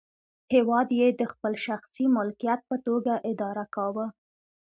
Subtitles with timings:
[0.53, 4.05] هېواد یې د خپل شخصي ملکیت په توګه اداره کاوه.